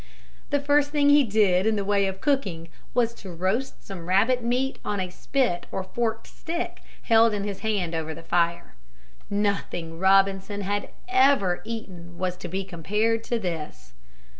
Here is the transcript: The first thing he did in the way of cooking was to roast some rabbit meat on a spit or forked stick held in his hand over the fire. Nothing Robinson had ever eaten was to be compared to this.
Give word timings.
The 0.49 0.59
first 0.59 0.89
thing 0.89 1.09
he 1.11 1.23
did 1.23 1.67
in 1.67 1.75
the 1.75 1.85
way 1.85 2.07
of 2.07 2.21
cooking 2.21 2.69
was 2.95 3.13
to 3.13 3.31
roast 3.31 3.85
some 3.85 4.07
rabbit 4.07 4.43
meat 4.43 4.79
on 4.83 4.99
a 4.99 5.11
spit 5.11 5.67
or 5.71 5.83
forked 5.83 6.25
stick 6.25 6.81
held 7.03 7.35
in 7.35 7.43
his 7.43 7.59
hand 7.59 7.93
over 7.93 8.15
the 8.15 8.23
fire. 8.23 8.73
Nothing 9.29 9.99
Robinson 9.99 10.61
had 10.61 10.89
ever 11.07 11.61
eaten 11.65 12.17
was 12.17 12.35
to 12.37 12.47
be 12.47 12.65
compared 12.65 13.23
to 13.25 13.37
this. 13.37 13.93